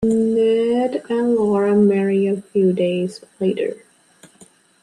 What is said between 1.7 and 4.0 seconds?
marry a few days later.